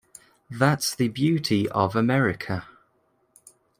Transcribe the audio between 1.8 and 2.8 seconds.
America.